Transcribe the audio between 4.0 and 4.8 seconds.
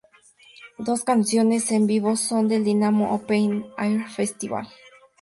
Festival.